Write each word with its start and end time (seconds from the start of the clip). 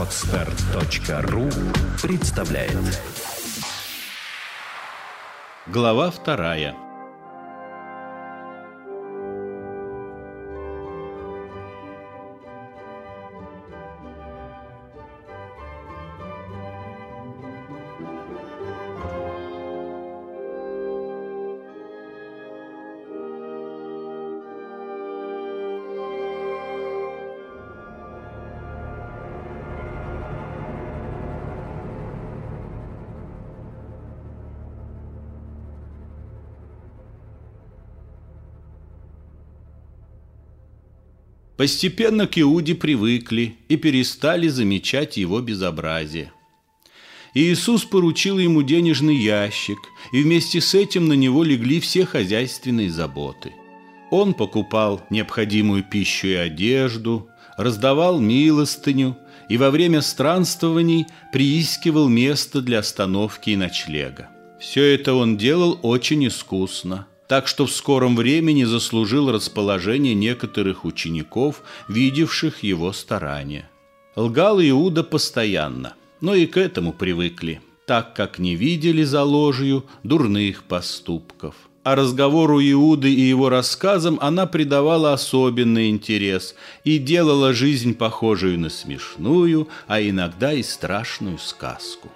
Отстар.ру 0.00 1.50
представляет. 2.00 3.02
Глава 5.66 6.10
вторая 6.10 6.74
Постепенно 41.60 42.26
к 42.26 42.38
Иуде 42.38 42.74
привыкли 42.74 43.54
и 43.68 43.76
перестали 43.76 44.48
замечать 44.48 45.18
его 45.18 45.42
безобразие. 45.42 46.32
Иисус 47.34 47.84
поручил 47.84 48.38
ему 48.38 48.62
денежный 48.62 49.16
ящик, 49.16 49.76
и 50.10 50.22
вместе 50.22 50.62
с 50.62 50.74
этим 50.74 51.06
на 51.06 51.12
него 51.12 51.44
легли 51.44 51.78
все 51.80 52.06
хозяйственные 52.06 52.88
заботы. 52.88 53.52
Он 54.10 54.32
покупал 54.32 55.02
необходимую 55.10 55.84
пищу 55.84 56.28
и 56.28 56.32
одежду, 56.32 57.28
раздавал 57.58 58.20
милостыню 58.20 59.18
и 59.50 59.58
во 59.58 59.70
время 59.70 60.00
странствований 60.00 61.04
приискивал 61.30 62.08
место 62.08 62.62
для 62.62 62.78
остановки 62.78 63.50
и 63.50 63.56
ночлега. 63.56 64.30
Все 64.58 64.94
это 64.94 65.12
он 65.12 65.36
делал 65.36 65.78
очень 65.82 66.26
искусно– 66.26 67.06
так 67.30 67.46
что 67.46 67.66
в 67.66 67.70
скором 67.70 68.16
времени 68.16 68.64
заслужил 68.64 69.30
расположение 69.30 70.14
некоторых 70.14 70.84
учеников, 70.84 71.62
видевших 71.86 72.64
его 72.64 72.92
старания. 72.92 73.70
Лгал 74.16 74.60
Иуда 74.60 75.04
постоянно, 75.04 75.94
но 76.20 76.34
и 76.34 76.46
к 76.46 76.56
этому 76.56 76.92
привыкли, 76.92 77.60
так 77.86 78.16
как 78.16 78.40
не 78.40 78.56
видели 78.56 79.04
за 79.04 79.22
ложью 79.22 79.84
дурных 80.02 80.64
поступков. 80.64 81.54
А 81.84 81.94
разговору 81.94 82.60
Иуды 82.60 83.14
и 83.14 83.20
его 83.20 83.48
рассказам 83.48 84.18
она 84.20 84.46
придавала 84.46 85.12
особенный 85.12 85.88
интерес 85.88 86.56
и 86.82 86.98
делала 86.98 87.52
жизнь 87.52 87.94
похожую 87.94 88.58
на 88.58 88.70
смешную, 88.70 89.68
а 89.86 90.02
иногда 90.02 90.52
и 90.52 90.64
страшную 90.64 91.38
сказку. 91.38 92.10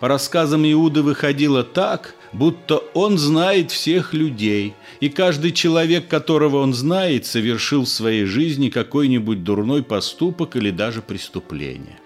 По 0.00 0.08
рассказам 0.08 0.64
Иуды 0.64 1.02
выходило 1.02 1.62
так, 1.62 2.16
будто 2.32 2.78
он 2.94 3.18
знает 3.18 3.70
всех 3.70 4.14
людей, 4.14 4.74
и 5.00 5.08
каждый 5.08 5.52
человек, 5.52 6.08
которого 6.08 6.58
он 6.58 6.74
знает, 6.74 7.26
совершил 7.26 7.84
в 7.84 7.88
своей 7.88 8.24
жизни 8.24 8.68
какой-нибудь 8.68 9.44
дурной 9.44 9.82
поступок 9.82 10.56
или 10.56 10.70
даже 10.70 11.02
преступление. 11.02 11.98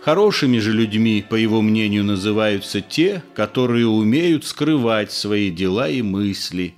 Хорошими 0.00 0.58
же 0.58 0.72
людьми, 0.72 1.24
по 1.28 1.34
его 1.34 1.60
мнению, 1.60 2.04
называются 2.04 2.80
те, 2.80 3.22
которые 3.34 3.86
умеют 3.86 4.46
скрывать 4.46 5.12
свои 5.12 5.50
дела 5.50 5.90
и 5.90 6.00
мысли. 6.00 6.74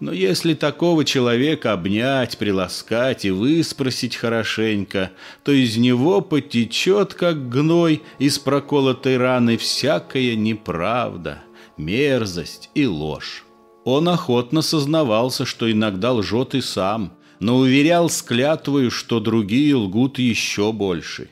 Но 0.00 0.10
если 0.10 0.54
такого 0.54 1.04
человека 1.04 1.74
обнять, 1.74 2.38
приласкать 2.38 3.24
и 3.24 3.30
выспросить 3.30 4.16
хорошенько, 4.16 5.12
то 5.44 5.52
из 5.52 5.76
него 5.76 6.22
потечет, 6.22 7.14
как 7.14 7.48
гной 7.48 8.02
из 8.18 8.38
проколотой 8.38 9.16
раны, 9.16 9.58
всякая 9.58 10.34
неправда– 10.34 11.42
мерзость 11.76 12.70
и 12.74 12.86
ложь. 12.86 13.44
Он 13.84 14.08
охотно 14.08 14.62
сознавался, 14.62 15.44
что 15.44 15.70
иногда 15.70 16.12
лжет 16.12 16.54
и 16.54 16.60
сам, 16.60 17.14
но 17.40 17.58
уверял 17.58 18.08
с 18.08 18.22
клятвою, 18.22 18.90
что 18.90 19.18
другие 19.18 19.74
лгут 19.74 20.18
еще 20.18 20.72
больше. 20.72 21.28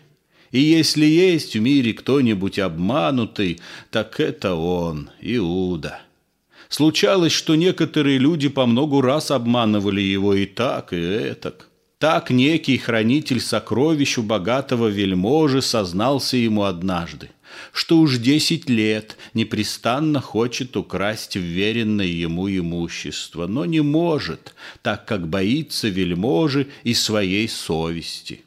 И 0.50 0.60
если 0.60 1.06
есть 1.06 1.54
в 1.54 1.60
мире 1.60 1.92
кто-нибудь 1.92 2.58
обманутый, 2.58 3.60
так 3.90 4.18
это 4.18 4.54
он, 4.54 5.10
Иуда. 5.20 6.00
Случалось, 6.68 7.32
что 7.32 7.54
некоторые 7.54 8.18
люди 8.18 8.48
по 8.48 8.66
многу 8.66 9.00
раз 9.00 9.30
обманывали 9.30 10.00
его 10.00 10.34
и 10.34 10.46
так, 10.46 10.92
и 10.92 10.96
этак. 10.96 11.68
Так 11.98 12.30
некий 12.30 12.78
хранитель 12.78 13.40
сокровищ 13.40 14.18
у 14.18 14.22
богатого 14.22 14.88
вельможи 14.88 15.62
сознался 15.62 16.36
ему 16.36 16.64
однажды– 16.64 17.30
что 17.72 17.98
уж 17.98 18.18
десять 18.18 18.68
лет 18.68 19.16
непрестанно 19.34 20.20
хочет 20.20 20.76
украсть 20.76 21.36
вверенное 21.36 22.06
ему 22.06 22.48
имущество, 22.48 23.46
но 23.46 23.64
не 23.64 23.80
может, 23.80 24.54
так 24.82 25.06
как 25.06 25.28
боится 25.28 25.88
вельможи 25.88 26.68
и 26.84 26.94
своей 26.94 27.48
совести. 27.48 28.42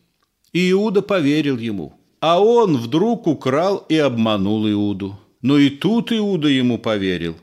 Иуда 0.54 1.02
поверил 1.02 1.58
ему, 1.58 2.00
а 2.20 2.42
он 2.42 2.78
вдруг 2.78 3.28
украл 3.28 3.86
и 3.90 3.98
обманул 3.98 4.70
Иуду. 4.70 5.20
Но 5.42 5.58
и 5.58 5.70
тут 5.70 6.12
Иуда 6.12 6.48
ему 6.48 6.78
поверил, 6.78 7.36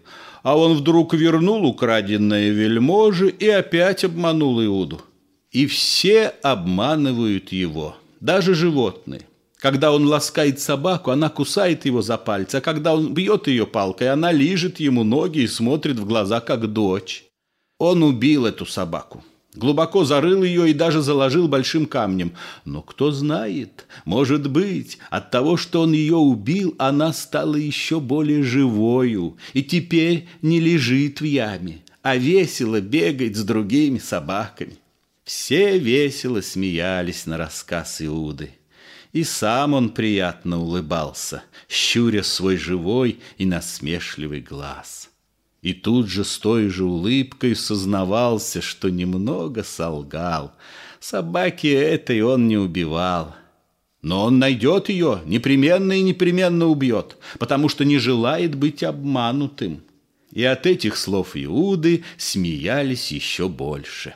а 0.42 0.56
он 0.56 0.74
вдруг 0.74 1.12
вернул 1.12 1.66
украденное 1.66 2.48
вельможи 2.48 3.28
и 3.28 3.46
опять 3.48 4.04
обманул 4.04 4.62
Иуду. 4.64 5.02
И 5.50 5.66
все 5.66 6.28
обманывают 6.42 7.52
его, 7.52 7.96
даже 8.20 8.54
животные. 8.54 9.22
Когда 9.60 9.92
он 9.92 10.06
ласкает 10.06 10.58
собаку, 10.58 11.10
она 11.10 11.28
кусает 11.28 11.84
его 11.84 12.00
за 12.00 12.16
пальцы, 12.16 12.56
а 12.56 12.60
когда 12.62 12.94
он 12.94 13.12
бьет 13.12 13.46
ее 13.46 13.66
палкой, 13.66 14.10
она 14.10 14.32
лижет 14.32 14.80
ему 14.80 15.04
ноги 15.04 15.40
и 15.40 15.46
смотрит 15.46 15.98
в 15.98 16.06
глаза, 16.06 16.40
как 16.40 16.66
дочь. 16.72 17.24
Он 17.78 18.02
убил 18.02 18.46
эту 18.46 18.64
собаку. 18.64 19.22
Глубоко 19.54 20.04
зарыл 20.04 20.44
ее 20.44 20.70
и 20.70 20.74
даже 20.74 21.02
заложил 21.02 21.46
большим 21.46 21.84
камнем. 21.86 22.32
Но 22.64 22.82
кто 22.82 23.10
знает, 23.10 23.86
может 24.06 24.48
быть, 24.48 24.98
от 25.10 25.30
того, 25.30 25.56
что 25.56 25.82
он 25.82 25.92
ее 25.92 26.16
убил, 26.16 26.74
она 26.78 27.12
стала 27.12 27.56
еще 27.56 28.00
более 28.00 28.42
живою 28.42 29.36
и 29.52 29.62
теперь 29.62 30.28
не 30.40 30.60
лежит 30.60 31.20
в 31.20 31.24
яме, 31.24 31.82
а 32.02 32.16
весело 32.16 32.80
бегает 32.80 33.36
с 33.36 33.42
другими 33.42 33.98
собаками. 33.98 34.78
Все 35.24 35.78
весело 35.78 36.40
смеялись 36.40 37.26
на 37.26 37.36
рассказ 37.36 38.00
Иуды. 38.00 38.50
И 39.12 39.24
сам 39.24 39.74
он 39.74 39.90
приятно 39.90 40.60
улыбался, 40.60 41.42
щуря 41.68 42.22
свой 42.22 42.56
живой 42.56 43.18
и 43.38 43.46
насмешливый 43.46 44.40
глаз. 44.40 45.10
И 45.62 45.74
тут 45.74 46.08
же 46.08 46.24
с 46.24 46.38
той 46.38 46.68
же 46.68 46.84
улыбкой 46.84 47.54
сознавался, 47.54 48.62
что 48.62 48.88
немного 48.88 49.62
солгал. 49.62 50.52
Собаки 51.00 51.66
этой 51.66 52.22
он 52.22 52.48
не 52.48 52.56
убивал. 52.56 53.34
Но 54.00 54.24
он 54.24 54.38
найдет 54.38 54.88
ее, 54.88 55.20
непременно 55.26 55.92
и 55.92 56.00
непременно 56.00 56.66
убьет, 56.66 57.18
потому 57.38 57.68
что 57.68 57.84
не 57.84 57.98
желает 57.98 58.54
быть 58.54 58.82
обманутым. 58.82 59.82
И 60.32 60.42
от 60.44 60.66
этих 60.66 60.96
слов 60.96 61.32
Иуды 61.34 62.04
смеялись 62.16 63.10
еще 63.12 63.48
больше. 63.48 64.14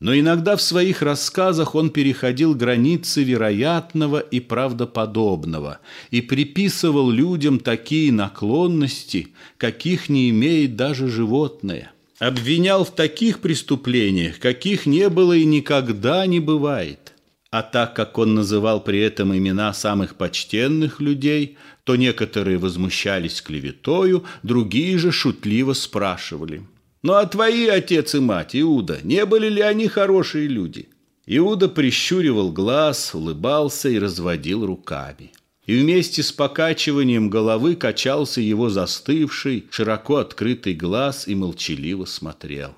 Но 0.00 0.18
иногда 0.18 0.56
в 0.56 0.62
своих 0.62 1.02
рассказах 1.02 1.74
он 1.74 1.90
переходил 1.90 2.54
границы 2.54 3.22
вероятного 3.22 4.18
и 4.18 4.40
правдоподобного 4.40 5.78
и 6.10 6.22
приписывал 6.22 7.10
людям 7.10 7.58
такие 7.58 8.10
наклонности, 8.10 9.28
каких 9.58 10.08
не 10.08 10.30
имеет 10.30 10.74
даже 10.74 11.08
животное. 11.08 11.92
Обвинял 12.18 12.84
в 12.84 12.94
таких 12.94 13.40
преступлениях, 13.40 14.38
каких 14.38 14.86
не 14.86 15.10
было 15.10 15.34
и 15.34 15.44
никогда 15.44 16.26
не 16.26 16.40
бывает. 16.40 17.12
А 17.50 17.62
так 17.62 17.94
как 17.94 18.16
он 18.16 18.34
называл 18.34 18.82
при 18.82 19.00
этом 19.00 19.36
имена 19.36 19.74
самых 19.74 20.14
почтенных 20.14 21.00
людей, 21.00 21.58
то 21.84 21.96
некоторые 21.96 22.56
возмущались 22.56 23.42
клеветою, 23.42 24.24
другие 24.42 24.96
же 24.96 25.12
шутливо 25.12 25.74
спрашивали– 25.74 26.62
ну 27.02 27.14
а 27.14 27.26
твои 27.26 27.66
отец 27.66 28.14
и 28.14 28.20
мать, 28.20 28.54
Иуда, 28.54 28.98
не 29.02 29.24
были 29.24 29.48
ли 29.48 29.62
они 29.62 29.88
хорошие 29.88 30.48
люди? 30.48 30.88
Иуда 31.26 31.68
прищуривал 31.68 32.52
глаз, 32.52 33.14
улыбался 33.14 33.88
и 33.88 33.98
разводил 33.98 34.66
руками. 34.66 35.32
И 35.66 35.78
вместе 35.78 36.22
с 36.22 36.32
покачиванием 36.32 37.30
головы 37.30 37.76
качался 37.76 38.40
его 38.40 38.70
застывший, 38.70 39.66
широко 39.70 40.16
открытый 40.16 40.74
глаз 40.74 41.28
и 41.28 41.34
молчаливо 41.34 42.04
смотрел. 42.04 42.74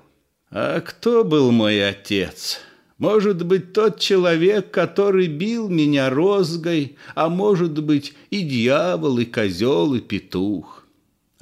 «А 0.51 0.79
кто 0.81 1.23
был 1.23 1.51
мой 1.51 1.83
отец?» 1.87 2.59
Может 2.99 3.43
быть, 3.45 3.73
тот 3.73 3.99
человек, 3.99 4.71
который 4.71 5.27
бил 5.27 5.67
меня 5.67 6.09
розгой, 6.09 6.95
а 7.15 7.27
может 7.27 7.83
быть, 7.83 8.13
и 8.29 8.43
дьявол, 8.43 9.17
и 9.17 9.25
козел, 9.25 9.93
и 9.95 9.99
петух. 9.99 10.82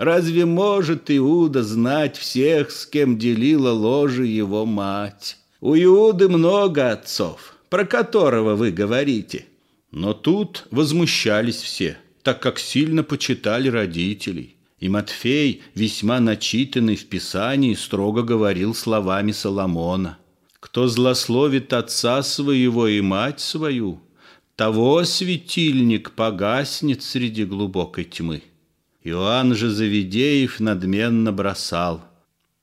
Разве 0.02 0.46
может 0.46 1.12
Иуда 1.12 1.62
знать 1.62 2.18
всех, 2.18 2.72
с 2.72 2.88
кем 2.88 3.20
делила 3.20 3.70
ложе 3.70 4.26
его 4.26 4.66
мать? 4.66 5.38
У 5.60 5.76
Иуды 5.76 6.28
много 6.28 6.92
отцов, 6.92 7.56
про 7.70 7.86
которого 7.86 8.56
вы 8.56 8.72
говорите. 8.72 9.46
Но 9.92 10.16
тут 10.16 10.66
возмущались 10.72 11.62
все, 11.62 12.00
так 12.24 12.42
как 12.42 12.58
сильно 12.58 13.04
почитали 13.04 13.70
родителей. 13.70 14.56
И 14.80 14.90
Матфей, 14.90 15.62
весьма 15.76 16.20
начитанный 16.20 16.96
в 16.96 17.06
Писании, 17.06 17.76
строго 17.76 18.24
говорил 18.24 18.74
словами 18.74 19.34
Соломона. 19.34 20.18
«Кто 20.60 20.88
злословит 20.88 21.74
отца 21.74 22.24
своего 22.24 22.88
и 22.88 23.02
мать 23.02 23.40
свою, 23.40 24.02
того 24.56 25.04
светильник 25.04 26.10
погаснет 26.10 27.04
среди 27.04 27.46
глубокой 27.46 28.06
тьмы». 28.06 28.42
Иоанн 29.04 29.56
же 29.56 29.70
Завидеев 29.70 30.60
надменно 30.60 31.32
бросал. 31.32 32.02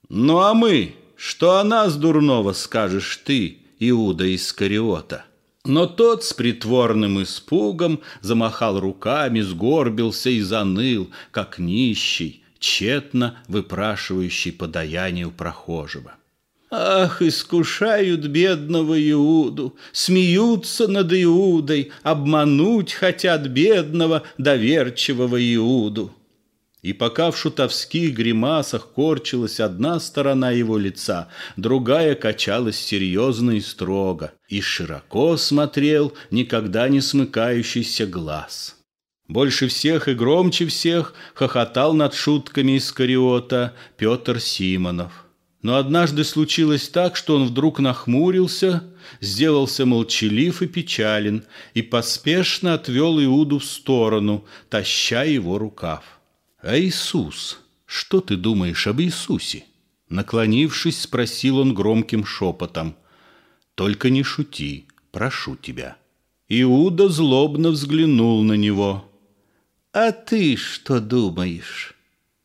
«Ну 0.08 0.40
а 0.40 0.54
мы, 0.54 0.94
что 1.16 1.58
о 1.58 1.64
нас 1.64 1.96
дурного 1.96 2.52
скажешь 2.52 3.20
ты, 3.24 3.58
Иуда 3.80 4.32
Искариота?» 4.34 5.24
Но 5.64 5.86
тот 5.86 6.24
с 6.24 6.32
притворным 6.32 7.22
испугом 7.22 8.00
замахал 8.20 8.80
руками, 8.80 9.40
сгорбился 9.40 10.30
и 10.30 10.40
заныл, 10.40 11.10
как 11.30 11.58
нищий, 11.58 12.42
тщетно 12.58 13.38
выпрашивающий 13.48 14.52
подаяние 14.52 15.26
у 15.26 15.30
прохожего. 15.30 16.14
Ах, 16.70 17.20
искушают 17.22 18.26
бедного 18.26 18.98
Иуду, 19.10 19.76
смеются 19.92 20.86
над 20.86 21.12
Иудой, 21.12 21.90
обмануть 22.02 22.92
хотят 22.92 23.46
бедного, 23.48 24.22
доверчивого 24.38 25.36
Иуду. 25.54 26.14
И 26.82 26.92
пока 26.92 27.32
в 27.32 27.36
шутовских 27.36 28.14
гримасах 28.14 28.88
корчилась 28.88 29.58
одна 29.58 29.98
сторона 29.98 30.52
его 30.52 30.78
лица, 30.78 31.28
другая 31.56 32.14
качалась 32.14 32.78
серьезно 32.78 33.52
и 33.52 33.60
строго, 33.60 34.32
и 34.48 34.60
широко 34.60 35.36
смотрел 35.36 36.12
никогда 36.30 36.88
не 36.88 37.00
смыкающийся 37.00 38.06
глаз. 38.06 38.76
Больше 39.26 39.68
всех 39.68 40.08
и 40.08 40.14
громче 40.14 40.66
всех 40.66 41.14
хохотал 41.34 41.94
над 41.94 42.14
шутками 42.14 42.78
Искариота 42.78 43.74
Петр 43.96 44.40
Симонов. 44.40 45.26
Но 45.60 45.76
однажды 45.76 46.22
случилось 46.22 46.88
так, 46.88 47.16
что 47.16 47.34
он 47.34 47.46
вдруг 47.46 47.80
нахмурился, 47.80 48.84
сделался 49.20 49.84
молчалив 49.84 50.62
и 50.62 50.68
печален, 50.68 51.44
и 51.74 51.82
поспешно 51.82 52.74
отвел 52.74 53.20
Иуду 53.22 53.58
в 53.58 53.64
сторону, 53.64 54.46
таща 54.70 55.24
его 55.24 55.58
рукав. 55.58 56.17
«А 56.60 56.76
Иисус? 56.76 57.60
Что 57.86 58.20
ты 58.20 58.36
думаешь 58.36 58.86
об 58.86 59.00
Иисусе?» 59.00 59.64
Наклонившись, 60.08 61.02
спросил 61.02 61.58
он 61.58 61.74
громким 61.74 62.24
шепотом. 62.24 62.96
«Только 63.74 64.10
не 64.10 64.22
шути, 64.22 64.88
прошу 65.12 65.56
тебя». 65.56 65.96
Иуда 66.48 67.08
злобно 67.08 67.70
взглянул 67.70 68.42
на 68.42 68.54
него. 68.54 69.08
«А 69.92 70.12
ты 70.12 70.56
что 70.56 71.00
думаешь?» 71.00 71.94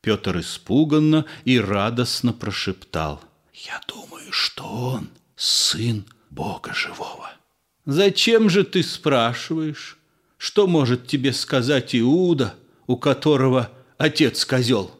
Петр 0.01 0.39
испуганно 0.39 1.25
и 1.45 1.59
радостно 1.59 2.33
прошептал. 2.33 3.21
«Я 3.53 3.79
думаю, 3.87 4.31
что 4.31 4.63
он 4.65 5.09
сын 5.35 6.05
Бога 6.29 6.73
живого». 6.73 7.31
«Зачем 7.85 8.49
же 8.49 8.63
ты 8.63 8.83
спрашиваешь? 8.83 9.97
Что 10.37 10.67
может 10.67 11.07
тебе 11.07 11.31
сказать 11.33 11.95
Иуда, 11.95 12.55
у 12.85 12.97
которого 12.97 13.71
отец 14.03 14.45
козел. 14.45 14.91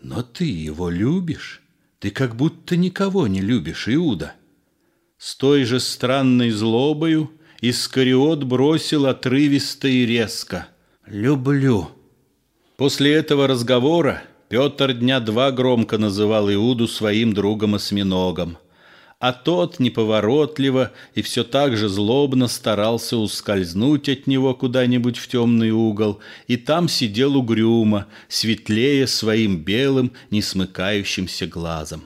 Но 0.00 0.22
ты 0.22 0.44
его 0.44 0.88
любишь. 0.88 1.62
Ты 1.98 2.10
как 2.10 2.36
будто 2.36 2.76
никого 2.76 3.26
не 3.26 3.40
любишь, 3.40 3.88
Иуда. 3.88 4.34
С 5.18 5.34
той 5.36 5.64
же 5.64 5.80
странной 5.80 6.50
злобою 6.50 7.30
Искариот 7.60 8.44
бросил 8.44 9.06
отрывисто 9.06 9.88
и 9.88 10.04
резко. 10.04 10.68
«Люблю». 11.06 11.88
После 12.76 13.14
этого 13.14 13.46
разговора 13.46 14.22
Петр 14.48 14.92
дня 14.92 15.20
два 15.20 15.50
громко 15.50 15.96
называл 15.96 16.52
Иуду 16.52 16.86
своим 16.86 17.32
другом-осьминогом 17.32 18.58
а 19.24 19.32
тот 19.32 19.80
неповоротливо 19.80 20.92
и 21.14 21.22
все 21.22 21.44
так 21.44 21.78
же 21.78 21.88
злобно 21.88 22.46
старался 22.46 23.16
ускользнуть 23.16 24.10
от 24.10 24.26
него 24.26 24.54
куда-нибудь 24.54 25.16
в 25.16 25.28
темный 25.28 25.70
угол, 25.70 26.20
и 26.46 26.58
там 26.58 26.90
сидел 26.90 27.34
угрюмо, 27.34 28.06
светлее 28.28 29.06
своим 29.06 29.64
белым, 29.64 30.12
несмыкающимся 30.30 31.46
глазом. 31.46 32.02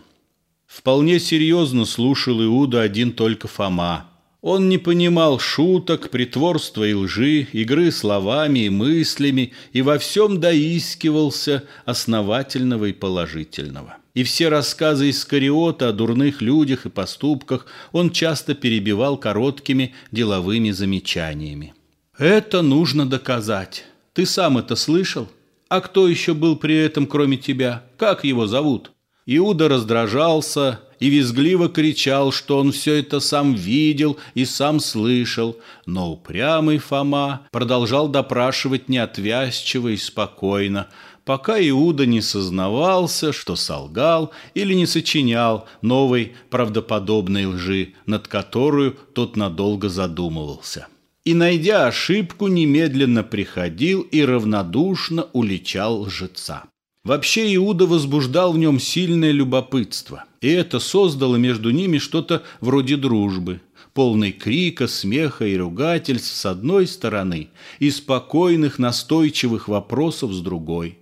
Вполне 0.69 1.19
серьезно 1.19 1.87
слушал 1.87 2.41
Иуда 2.41 2.83
один 2.83 3.11
только 3.11 3.49
Фома. 3.49 4.07
Он 4.41 4.69
не 4.69 4.79
понимал 4.79 5.39
шуток, 5.39 6.11
притворства 6.11 6.85
и 6.85 6.95
лжи, 6.95 7.49
игры 7.53 7.91
словами 7.91 8.61
и 8.61 8.69
мыслями, 8.71 9.53
и 9.73 9.83
во 9.83 9.99
всем 9.99 10.41
доискивался 10.41 11.65
основательного 11.85 12.87
и 12.87 12.93
положительного 12.93 13.99
и 14.19 14.25
все 14.25 14.49
рассказы 14.49 15.11
Искариота 15.11 15.91
о 15.91 15.93
дурных 15.93 16.43
людях 16.43 16.87
и 16.87 16.89
поступках 16.89 17.67
он 17.93 18.11
часто 18.11 18.57
перебивал 18.57 19.17
короткими 19.17 19.95
деловыми 20.11 20.73
замечаниями. 20.73 21.73
«Это 22.19 22.63
нужно 22.63 23.09
доказать. 23.09 23.85
Ты 24.15 24.27
сам 24.27 24.59
это 24.59 24.75
слышал? 24.75 25.29
А 25.69 25.81
кто 25.81 26.09
еще 26.09 26.35
был 26.35 26.57
при 26.57 26.75
этом, 26.75 27.07
кроме 27.07 27.37
тебя? 27.37 27.85
Как 27.97 28.25
его 28.25 28.49
зовут?» 28.49 28.91
Иуда 29.25 29.69
раздражался 29.69 30.81
и 31.01 31.09
визгливо 31.09 31.69
кричал, 31.69 32.33
что 32.33 32.59
он 32.59 32.73
все 32.73 32.95
это 32.95 33.21
сам 33.21 33.55
видел 33.55 34.19
и 34.35 34.45
сам 34.45 34.81
слышал, 34.81 35.57
но 35.87 36.13
упрямый 36.13 36.79
Фома 36.79 37.47
продолжал 37.51 38.09
допрашивать 38.09 38.89
неотвязчиво 38.89 39.89
и 39.89 39.97
спокойно, 39.97 40.89
пока 41.25 41.59
Иуда 41.61 42.07
не 42.07 42.21
сознавался, 42.21 43.33
что 43.33 43.55
солгал 43.55 44.33
или 44.55 44.75
не 44.75 44.87
сочинял 44.87 45.67
новой 45.83 46.33
правдоподобной 46.51 47.47
лжи, 47.47 47.95
над 48.07 48.29
которую 48.29 48.97
тот 49.13 49.37
надолго 49.37 49.89
задумывался. 49.89 50.87
И, 51.25 51.35
найдя 51.35 51.87
ошибку, 51.87 52.47
немедленно 52.47 53.23
приходил 53.23 54.01
и 54.01 54.23
равнодушно 54.25 55.29
уличал 55.35 56.01
лжеца. 56.03 56.65
Вообще 57.09 57.55
Иуда 57.55 57.87
возбуждал 57.87 58.53
в 58.53 58.59
нем 58.59 58.79
сильное 58.79 59.31
любопытство, 59.31 60.27
и 60.43 60.49
это 60.51 60.79
создало 60.79 61.37
между 61.37 61.71
ними 61.71 61.97
что-то 61.97 62.43
вроде 62.61 62.99
дружбы, 62.99 63.63
полной 63.95 64.31
крика, 64.33 64.87
смеха 64.87 65.47
и 65.47 65.57
ругательств 65.57 66.37
с 66.37 66.45
одной 66.45 66.87
стороны 66.87 67.49
и 67.79 67.91
спокойных 67.91 68.79
настойчивых 68.79 69.69
вопросов 69.69 70.35
с 70.35 70.43
другой. 70.43 70.99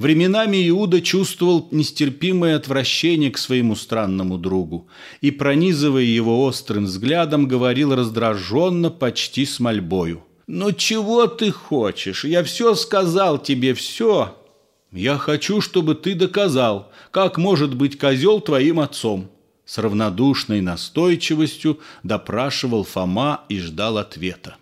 Временами 0.00 0.68
Иуда 0.68 1.00
чувствовал 1.00 1.68
нестерпимое 1.70 2.56
отвращение 2.56 3.30
к 3.30 3.38
своему 3.38 3.76
странному 3.76 4.38
другу 4.38 4.88
и, 5.20 5.30
пронизывая 5.30 6.02
его 6.02 6.42
острым 6.42 6.86
взглядом, 6.86 7.46
говорил 7.46 7.94
раздраженно, 7.94 8.90
почти 8.90 9.46
с 9.46 9.60
мольбою. 9.60 10.24
«Ну 10.48 10.72
чего 10.72 11.28
ты 11.28 11.52
хочешь? 11.52 12.24
Я 12.24 12.42
все 12.42 12.74
сказал 12.74 13.40
тебе, 13.40 13.74
все!» 13.74 14.34
«Я 14.96 15.18
хочу, 15.18 15.60
чтобы 15.60 15.94
ты 15.94 16.14
доказал, 16.14 16.90
как 17.10 17.36
может 17.36 17.74
быть 17.74 17.98
козел 17.98 18.40
твоим 18.40 18.80
отцом!» 18.80 19.28
С 19.66 19.76
равнодушной 19.76 20.62
настойчивостью 20.62 21.80
допрашивал 22.02 22.82
Фома 22.84 23.42
и 23.50 23.58
ждал 23.58 23.98
ответа. 23.98 24.56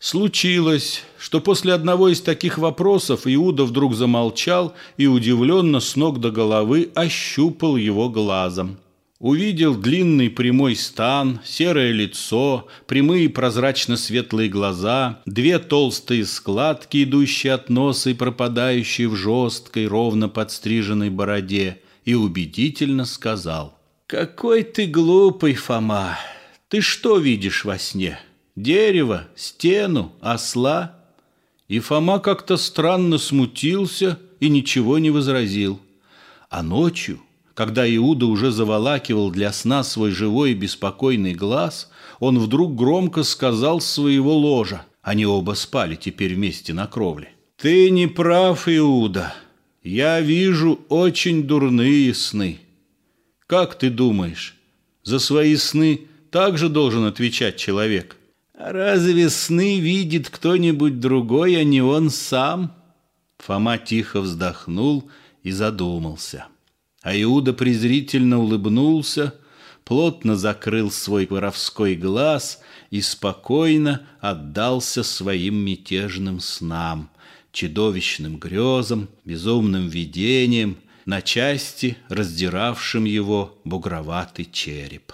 Случилось, 0.00 1.04
что 1.16 1.40
после 1.40 1.74
одного 1.74 2.08
из 2.08 2.20
таких 2.20 2.58
вопросов 2.58 3.20
Иуда 3.24 3.64
вдруг 3.64 3.94
замолчал 3.94 4.74
и 4.96 5.06
удивленно 5.06 5.78
с 5.78 5.94
ног 5.94 6.18
до 6.18 6.32
головы 6.32 6.90
ощупал 6.96 7.76
его 7.76 8.08
глазом. 8.08 8.78
Увидел 9.22 9.76
длинный 9.76 10.30
прямой 10.30 10.74
стан, 10.74 11.38
серое 11.44 11.92
лицо, 11.92 12.66
прямые 12.88 13.30
прозрачно-светлые 13.30 14.48
глаза, 14.48 15.22
две 15.26 15.60
толстые 15.60 16.26
складки, 16.26 17.04
идущие 17.04 17.52
от 17.52 17.70
носа 17.70 18.10
и 18.10 18.14
пропадающие 18.14 19.08
в 19.08 19.14
жесткой, 19.14 19.86
ровно 19.86 20.28
подстриженной 20.28 21.10
бороде, 21.10 21.78
и 22.04 22.14
убедительно 22.14 23.04
сказал 23.04 23.78
«Какой 24.08 24.64
ты 24.64 24.86
глупый, 24.86 25.54
Фома! 25.54 26.18
Ты 26.68 26.80
что 26.80 27.18
видишь 27.18 27.64
во 27.64 27.78
сне?» 27.78 28.18
дерево, 28.56 29.28
стену, 29.36 30.12
осла. 30.20 30.96
И 31.68 31.78
Фома 31.78 32.18
как-то 32.18 32.56
странно 32.56 33.18
смутился 33.18 34.18
и 34.40 34.48
ничего 34.48 34.98
не 34.98 35.10
возразил. 35.10 35.80
А 36.50 36.64
ночью, 36.64 37.20
когда 37.54 37.86
Иуда 37.96 38.26
уже 38.26 38.50
заволакивал 38.50 39.30
для 39.30 39.52
сна 39.52 39.82
свой 39.84 40.10
живой 40.10 40.52
и 40.52 40.54
беспокойный 40.54 41.34
глаз, 41.34 41.90
он 42.20 42.38
вдруг 42.38 42.74
громко 42.74 43.22
сказал 43.22 43.80
с 43.80 43.86
своего 43.86 44.36
ложа, 44.36 44.84
они 45.02 45.26
оба 45.26 45.52
спали 45.52 45.96
теперь 45.96 46.34
вместе 46.34 46.72
на 46.72 46.86
кровле. 46.86 47.30
«Ты 47.56 47.90
не 47.90 48.06
прав, 48.06 48.68
Иуда. 48.68 49.34
Я 49.82 50.20
вижу 50.20 50.80
очень 50.88 51.44
дурные 51.44 52.14
сны. 52.14 52.60
Как 53.46 53.78
ты 53.78 53.90
думаешь, 53.90 54.56
за 55.02 55.18
свои 55.18 55.56
сны 55.56 56.02
также 56.30 56.68
должен 56.68 57.04
отвечать 57.04 57.56
человек?» 57.56 58.16
Разве 58.64 59.28
сны 59.28 59.80
видит 59.80 60.30
кто-нибудь 60.30 61.00
другой, 61.00 61.56
а 61.56 61.64
не 61.64 61.82
он 61.82 62.10
сам? 62.10 62.72
Фома 63.38 63.76
тихо 63.76 64.20
вздохнул 64.20 65.10
и 65.42 65.50
задумался. 65.50 66.46
А 67.02 67.20
Иуда 67.20 67.52
презрительно 67.52 68.38
улыбнулся, 68.38 69.34
плотно 69.84 70.36
закрыл 70.36 70.90
свой 70.90 71.26
воровской 71.26 71.96
глаз 71.96 72.60
и 72.90 73.00
спокойно 73.00 74.06
отдался 74.20 75.02
своим 75.02 75.56
мятежным 75.56 76.38
снам, 76.38 77.10
чудовищным 77.50 78.38
грезам, 78.38 79.08
безумным 79.24 79.88
видениям, 79.88 80.76
на 81.04 81.20
части 81.20 81.96
раздиравшим 82.08 83.04
его 83.04 83.58
бугроватый 83.64 84.48
череп. 84.50 85.12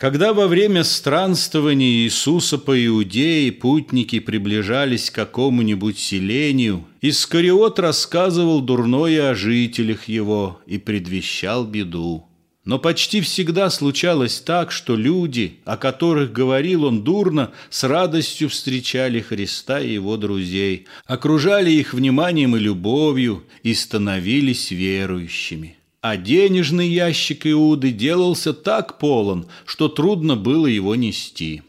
Когда 0.00 0.32
во 0.32 0.48
время 0.48 0.82
странствования 0.82 1.86
Иисуса 1.86 2.56
по 2.56 2.86
Иудее 2.86 3.52
путники 3.52 4.18
приближались 4.18 5.10
к 5.10 5.14
какому-нибудь 5.14 5.98
селению, 5.98 6.86
Искариот 7.02 7.78
рассказывал 7.78 8.62
дурное 8.62 9.28
о 9.28 9.34
жителях 9.34 10.08
его 10.08 10.58
и 10.64 10.78
предвещал 10.78 11.66
беду. 11.66 12.26
Но 12.64 12.78
почти 12.78 13.20
всегда 13.20 13.68
случалось 13.68 14.40
так, 14.40 14.72
что 14.72 14.96
люди, 14.96 15.58
о 15.66 15.76
которых 15.76 16.32
говорил 16.32 16.84
он 16.84 17.04
дурно, 17.04 17.52
с 17.68 17.84
радостью 17.84 18.48
встречали 18.48 19.20
Христа 19.20 19.80
и 19.80 19.92
его 19.92 20.16
друзей, 20.16 20.86
окружали 21.04 21.70
их 21.70 21.92
вниманием 21.92 22.56
и 22.56 22.58
любовью 22.58 23.44
и 23.62 23.74
становились 23.74 24.70
верующими. 24.70 25.76
А 26.02 26.16
денежный 26.16 26.88
ящик 26.88 27.46
Иуды 27.46 27.90
делался 27.92 28.54
так 28.54 28.98
полон, 28.98 29.46
что 29.66 29.88
трудно 29.88 30.34
было 30.34 30.66
его 30.66 30.94
нести. 30.94 31.62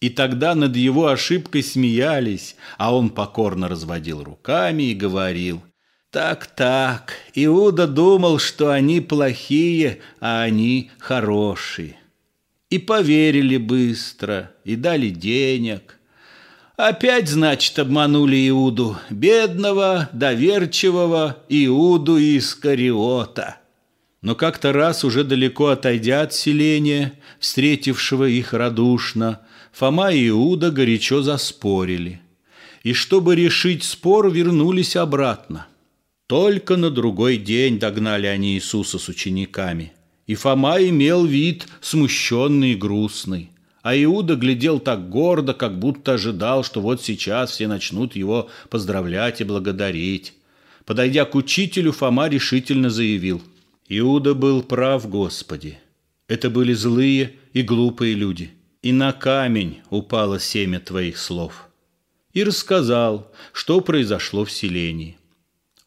И 0.00 0.10
тогда 0.10 0.56
над 0.56 0.74
его 0.74 1.06
ошибкой 1.06 1.62
смеялись, 1.62 2.56
а 2.76 2.94
он 2.94 3.10
покорно 3.10 3.68
разводил 3.68 4.24
руками 4.24 4.84
и 4.84 4.94
говорил, 4.94 5.62
«Так-так, 6.10 7.14
Иуда 7.34 7.86
думал, 7.86 8.38
что 8.38 8.72
они 8.72 9.00
плохие, 9.00 10.00
а 10.20 10.42
они 10.42 10.90
хорошие». 10.98 11.96
И 12.70 12.78
поверили 12.78 13.58
быстро, 13.58 14.52
и 14.64 14.74
дали 14.74 15.10
денег. 15.10 15.98
Опять, 16.76 17.28
значит, 17.28 17.78
обманули 17.78 18.48
Иуду, 18.48 18.98
бедного, 19.08 20.08
доверчивого 20.12 21.38
Иуду 21.48 22.18
Искариота. 22.18 23.58
Но 24.20 24.34
как-то 24.34 24.72
раз, 24.72 25.04
уже 25.04 25.22
далеко 25.22 25.68
отойдя 25.68 26.22
от 26.22 26.34
селения, 26.34 27.12
встретившего 27.38 28.24
их 28.24 28.52
радушно, 28.52 29.40
Фома 29.72 30.12
и 30.12 30.28
Иуда 30.28 30.72
горячо 30.72 31.22
заспорили. 31.22 32.20
И 32.82 32.94
чтобы 32.94 33.36
решить 33.36 33.84
спор, 33.84 34.30
вернулись 34.30 34.96
обратно. 34.96 35.68
Только 36.26 36.76
на 36.76 36.90
другой 36.90 37.36
день 37.36 37.78
догнали 37.78 38.26
они 38.26 38.54
Иисуса 38.54 38.98
с 38.98 39.08
учениками. 39.08 39.92
И 40.26 40.34
Фома 40.34 40.82
имел 40.82 41.24
вид 41.24 41.68
смущенный 41.80 42.72
и 42.72 42.76
грустный. 42.76 43.50
А 43.82 43.96
Иуда 43.96 44.34
глядел 44.34 44.80
так 44.80 45.08
гордо, 45.08 45.54
как 45.54 45.78
будто 45.78 46.14
ожидал, 46.14 46.64
что 46.64 46.80
вот 46.80 47.02
сейчас 47.02 47.52
все 47.52 47.68
начнут 47.68 48.16
его 48.16 48.50
поздравлять 48.68 49.40
и 49.40 49.44
благодарить. 49.44 50.34
Подойдя 50.84 51.24
к 51.24 51.36
учителю, 51.36 51.92
Фома 51.92 52.28
решительно 52.28 52.90
заявил– 52.90 53.40
Иуда 53.90 54.34
был 54.34 54.62
прав, 54.62 55.08
Господи. 55.08 55.78
Это 56.26 56.50
были 56.50 56.74
злые 56.74 57.36
и 57.54 57.62
глупые 57.62 58.12
люди. 58.14 58.50
И 58.82 58.92
на 58.92 59.12
камень 59.12 59.78
упало 59.88 60.38
семя 60.38 60.78
Твоих 60.78 61.16
слов. 61.16 61.68
И 62.34 62.44
рассказал, 62.44 63.32
что 63.54 63.80
произошло 63.80 64.44
в 64.44 64.50
селении. 64.50 65.16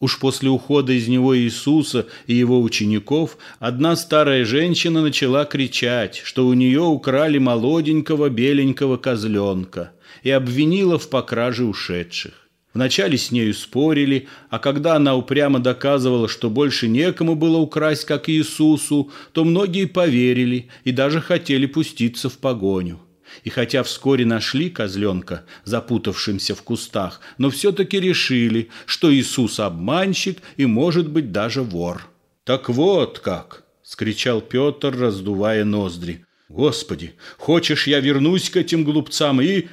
Уж 0.00 0.18
после 0.18 0.50
ухода 0.50 0.92
из 0.92 1.06
него 1.06 1.38
Иисуса 1.38 2.08
и 2.26 2.34
его 2.34 2.60
учеников 2.60 3.38
одна 3.60 3.94
старая 3.94 4.44
женщина 4.44 5.00
начала 5.00 5.44
кричать, 5.44 6.20
что 6.24 6.48
у 6.48 6.54
нее 6.54 6.80
украли 6.80 7.38
молоденького 7.38 8.28
беленького 8.28 8.96
козленка 8.96 9.92
и 10.24 10.30
обвинила 10.30 10.98
в 10.98 11.08
покраже 11.08 11.64
ушедших. 11.64 12.41
Вначале 12.74 13.18
с 13.18 13.30
нею 13.30 13.52
спорили, 13.52 14.28
а 14.48 14.58
когда 14.58 14.96
она 14.96 15.14
упрямо 15.14 15.58
доказывала, 15.58 16.26
что 16.26 16.48
больше 16.48 16.88
некому 16.88 17.34
было 17.34 17.58
украсть, 17.58 18.06
как 18.06 18.30
Иисусу, 18.30 19.10
то 19.32 19.44
многие 19.44 19.86
поверили 19.86 20.68
и 20.84 20.92
даже 20.92 21.20
хотели 21.20 21.66
пуститься 21.66 22.30
в 22.30 22.38
погоню. 22.38 22.98
И 23.44 23.50
хотя 23.50 23.82
вскоре 23.82 24.24
нашли 24.24 24.70
козленка, 24.70 25.44
запутавшимся 25.64 26.54
в 26.54 26.62
кустах, 26.62 27.20
но 27.38 27.50
все-таки 27.50 28.00
решили, 28.00 28.68
что 28.86 29.12
Иисус 29.12 29.60
обманщик 29.60 30.38
и, 30.56 30.66
может 30.66 31.08
быть, 31.08 31.32
даже 31.32 31.62
вор. 31.62 32.08
«Так 32.44 32.68
вот 32.68 33.18
как!»— 33.18 33.64
скричал 33.82 34.40
Петр, 34.40 34.96
раздувая 34.96 35.64
ноздри. 35.64 36.24
«Господи, 36.48 37.14
хочешь, 37.38 37.86
я 37.86 38.00
вернусь 38.00 38.50
к 38.50 38.56
этим 38.56 38.84
глупцам 38.84 39.40
и...» 39.40 39.66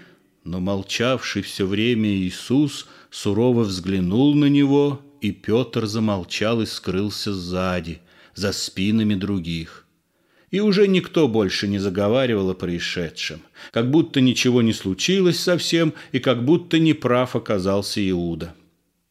Но 0.50 0.60
молчавший 0.60 1.44
все 1.44 1.68
время 1.68 2.10
Иисус 2.10 2.88
сурово 3.12 3.62
взглянул 3.62 4.34
на 4.34 4.46
него, 4.46 5.00
и 5.22 5.32
Петр 5.32 5.86
замолчал 5.86 6.60
и 6.64 6.66
скрылся 6.66 7.32
сзади, 7.32 8.00
за 8.34 8.52
спинами 8.52 9.14
других. 9.14 9.86
И 10.50 10.60
уже 10.60 10.88
никто 10.88 11.28
больше 11.28 11.68
не 11.68 11.78
заговаривал 11.78 12.50
о 12.50 12.56
происшедшем, 12.56 13.42
как 13.72 13.92
будто 13.92 14.22
ничего 14.22 14.64
не 14.64 14.74
случилось 14.74 15.40
совсем, 15.40 15.94
и 16.14 16.18
как 16.18 16.44
будто 16.44 16.80
неправ 16.80 17.36
оказался 17.36 18.02
Иуда. 18.10 18.56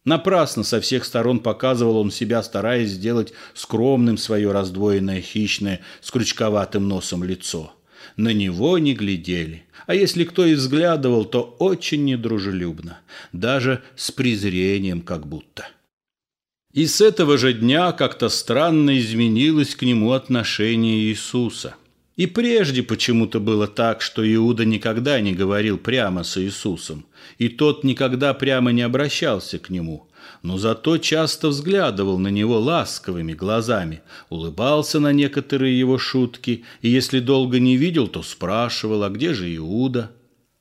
Напрасно 0.04 0.64
со 0.64 0.80
всех 0.80 1.04
сторон 1.04 1.38
показывал 1.38 1.98
он 1.98 2.10
себя, 2.10 2.42
стараясь 2.42 2.90
сделать 2.90 3.32
скромным 3.54 4.18
свое 4.18 4.50
раздвоенное 4.50 5.20
хищное 5.20 5.82
с 6.00 6.10
крючковатым 6.10 6.88
носом 6.88 7.22
лицо– 7.22 7.74
на 8.18 8.34
него 8.34 8.76
не 8.78 8.94
глядели. 8.94 9.62
А 9.86 9.94
если 9.94 10.24
кто 10.24 10.44
и 10.44 10.54
взглядывал, 10.54 11.24
то 11.24 11.56
очень 11.58 12.04
недружелюбно, 12.04 12.98
даже 13.32 13.82
с 13.96 14.10
презрением 14.10 15.00
как 15.00 15.26
будто. 15.26 15.66
И 16.74 16.86
с 16.86 17.00
этого 17.00 17.38
же 17.38 17.54
дня 17.54 17.92
как-то 17.92 18.28
странно 18.28 18.98
изменилось 18.98 19.74
к 19.74 19.82
нему 19.82 20.12
отношение 20.12 21.04
Иисуса. 21.04 21.76
И 22.16 22.26
прежде 22.26 22.82
почему-то 22.82 23.40
было 23.40 23.68
так, 23.68 24.02
что 24.02 24.22
Иуда 24.34 24.64
никогда 24.64 25.20
не 25.20 25.32
говорил 25.32 25.78
прямо 25.78 26.24
с 26.24 26.36
Иисусом, 26.36 27.06
и 27.38 27.48
тот 27.48 27.84
никогда 27.84 28.34
прямо 28.34 28.72
не 28.72 28.82
обращался 28.82 29.58
к 29.58 29.70
нему– 29.70 30.04
но 30.42 30.58
зато 30.58 30.98
часто 30.98 31.48
взглядывал 31.48 32.18
на 32.18 32.28
него 32.28 32.58
ласковыми 32.58 33.32
глазами, 33.32 34.02
улыбался 34.30 35.00
на 35.00 35.12
некоторые 35.12 35.78
его 35.78 35.98
шутки, 35.98 36.64
и 36.82 36.88
если 36.88 37.20
долго 37.20 37.58
не 37.58 37.76
видел, 37.76 38.08
то 38.08 38.22
спрашивал, 38.22 39.02
а 39.02 39.10
где 39.10 39.34
же 39.34 39.54
Иуда? 39.56 40.12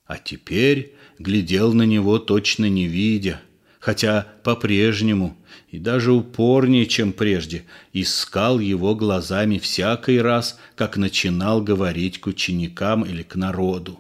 А 0.06 0.18
теперь 0.18 0.96
глядел 1.20 1.74
на 1.74 1.84
него 1.84 2.18
точно 2.20 2.70
не 2.70 2.88
видя, 2.88 3.42
хотя 3.80 4.28
по-прежнему 4.44 5.38
и 5.70 5.80
даже 5.80 6.14
упорнее, 6.14 6.86
чем 6.86 7.12
прежде, 7.12 7.66
искал 7.94 8.60
его 8.60 8.96
глазами 8.96 9.58
всякий 9.58 10.20
раз, 10.20 10.58
как 10.76 10.98
начинал 10.98 11.62
говорить 11.62 12.20
к 12.20 12.28
ученикам 12.28 13.04
или 13.04 13.24
к 13.24 13.36
народу 13.36 14.00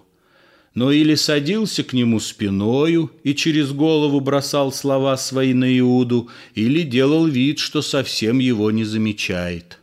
но 0.77 0.91
или 0.91 1.15
садился 1.15 1.83
к 1.83 1.93
нему 1.93 2.19
спиною 2.19 3.11
и 3.23 3.33
через 3.33 3.71
голову 3.71 4.19
бросал 4.19 4.71
слова 4.71 5.17
свои 5.17 5.55
на 5.55 5.65
Иуду, 5.79 6.29
или 6.53 6.83
делал 6.83 7.25
вид, 7.25 7.57
что 7.57 7.81
совсем 7.81 8.37
его 8.37 8.69
не 8.69 8.83
замечает. 8.83 9.79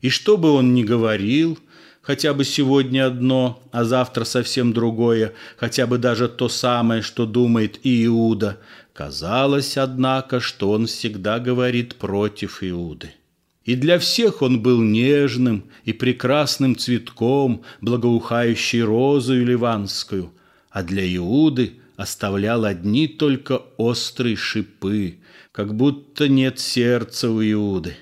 И 0.00 0.08
что 0.08 0.36
бы 0.36 0.52
он 0.52 0.72
ни 0.72 0.84
говорил, 0.84 1.58
хотя 2.00 2.32
бы 2.32 2.44
сегодня 2.44 3.08
одно, 3.08 3.60
а 3.72 3.82
завтра 3.82 4.22
совсем 4.22 4.72
другое, 4.72 5.32
хотя 5.56 5.88
бы 5.88 5.98
даже 5.98 6.28
то 6.28 6.48
самое, 6.48 7.02
что 7.02 7.26
думает 7.26 7.80
и 7.82 8.06
Иуда, 8.06 8.60
казалось, 8.92 9.76
однако, 9.76 10.38
что 10.38 10.70
он 10.70 10.86
всегда 10.86 11.40
говорит 11.40 11.96
против 11.96 12.62
Иуды. 12.62 13.14
И 13.70 13.76
для 13.76 14.00
всех 14.00 14.42
он 14.42 14.62
был 14.62 14.82
нежным 14.82 15.62
и 15.84 15.92
прекрасным 15.92 16.74
цветком, 16.76 17.62
благоухающей 17.80 18.82
розою 18.82 19.46
ливанскую, 19.46 20.32
а 20.70 20.82
для 20.82 21.04
Иуды 21.16 21.74
оставлял 21.94 22.64
одни 22.64 23.06
только 23.06 23.62
острые 23.76 24.34
шипы, 24.34 25.20
как 25.52 25.76
будто 25.76 26.28
нет 26.28 26.58
сердца 26.58 27.30
у 27.30 27.40
Иуды, 27.40 27.94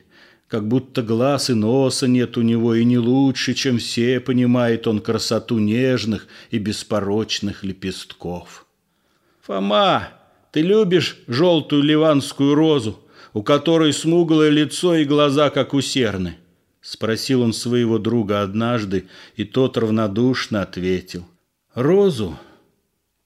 как 0.46 0.66
будто 0.66 1.02
глаз 1.02 1.50
и 1.50 1.52
носа 1.52 2.08
нет 2.08 2.38
у 2.38 2.40
него, 2.40 2.74
и 2.74 2.82
не 2.82 2.96
лучше, 2.96 3.52
чем 3.52 3.76
все 3.76 4.20
понимает 4.20 4.86
он 4.86 5.00
красоту 5.00 5.58
нежных 5.58 6.28
и 6.50 6.56
беспорочных 6.56 7.62
лепестков. 7.62 8.64
«Фома, 9.42 10.08
ты 10.50 10.62
любишь 10.62 11.18
желтую 11.26 11.82
ливанскую 11.82 12.54
розу?» 12.54 12.98
У 13.32 13.42
которой 13.42 13.92
смуглое 13.92 14.50
лицо 14.50 14.94
и 14.96 15.04
глаза, 15.04 15.50
как 15.50 15.74
у 15.74 15.80
серны? 15.80 16.36
Спросил 16.80 17.42
он 17.42 17.52
своего 17.52 17.98
друга 17.98 18.42
однажды, 18.42 19.08
и 19.36 19.44
тот 19.44 19.76
равнодушно 19.76 20.62
ответил. 20.62 21.26
Розу? 21.74 22.38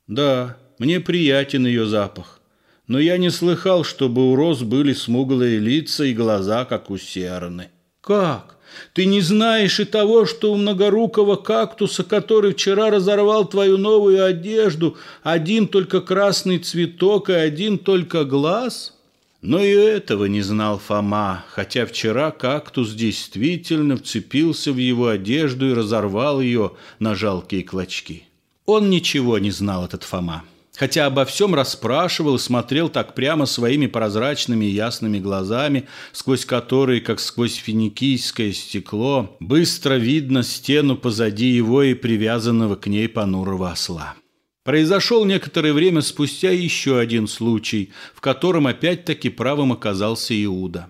Да, 0.06 0.56
мне 0.78 1.00
приятен 1.00 1.66
ее 1.66 1.86
запах. 1.86 2.40
Но 2.86 2.98
я 2.98 3.16
не 3.16 3.30
слыхал, 3.30 3.84
чтобы 3.84 4.30
у 4.30 4.34
роз 4.34 4.62
были 4.62 4.92
смуглые 4.92 5.58
лица 5.58 6.04
и 6.04 6.12
глаза, 6.12 6.64
как 6.64 6.90
у 6.90 6.98
серны. 6.98 7.70
Как? 8.00 8.56
Ты 8.94 9.06
не 9.06 9.20
знаешь 9.20 9.78
и 9.80 9.84
того, 9.84 10.26
что 10.26 10.52
у 10.52 10.56
многорукого 10.56 11.36
кактуса, 11.36 12.02
который 12.04 12.52
вчера 12.52 12.90
разорвал 12.90 13.46
твою 13.46 13.78
новую 13.78 14.24
одежду, 14.24 14.96
один 15.22 15.68
только 15.68 16.00
красный 16.00 16.58
цветок 16.58 17.30
и 17.30 17.34
один 17.34 17.78
только 17.78 18.24
глаз? 18.24 18.94
Но 19.42 19.60
и 19.60 19.70
этого 19.70 20.24
не 20.26 20.40
знал 20.40 20.78
Фома, 20.78 21.44
хотя 21.50 21.84
вчера 21.84 22.30
кактус 22.30 22.92
действительно 22.94 23.96
вцепился 23.96 24.72
в 24.72 24.78
его 24.78 25.08
одежду 25.08 25.68
и 25.70 25.74
разорвал 25.74 26.40
ее 26.40 26.72
на 27.00 27.14
жалкие 27.14 27.64
клочки. 27.64 28.24
Он 28.66 28.88
ничего 28.88 29.38
не 29.38 29.50
знал, 29.50 29.84
этот 29.84 30.04
Фома 30.04 30.44
хотя 30.76 31.06
обо 31.06 31.24
всем 31.24 31.54
расспрашивал 31.54 32.36
и 32.36 32.38
смотрел 32.38 32.88
так 32.88 33.14
прямо 33.14 33.46
своими 33.46 33.86
прозрачными 33.86 34.64
и 34.64 34.70
ясными 34.70 35.18
глазами, 35.18 35.86
сквозь 36.12 36.44
которые, 36.44 37.00
как 37.00 37.20
сквозь 37.20 37.54
финикийское 37.54 38.52
стекло, 38.52 39.36
быстро 39.40 39.94
видно 39.94 40.42
стену 40.42 40.96
позади 40.96 41.46
его 41.46 41.82
и 41.82 41.94
привязанного 41.94 42.76
к 42.76 42.86
ней 42.86 43.08
понурого 43.08 43.70
осла. 43.70 44.14
Произошел 44.64 45.24
некоторое 45.24 45.72
время 45.72 46.02
спустя 46.02 46.50
еще 46.50 46.98
один 46.98 47.26
случай, 47.26 47.90
в 48.14 48.20
котором 48.20 48.68
опять-таки 48.68 49.28
правым 49.28 49.72
оказался 49.72 50.40
Иуда. 50.44 50.88